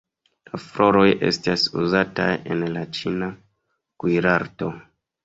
[0.51, 3.29] La floroj estas uzataj en la ĉina
[4.05, 4.71] kuirarto.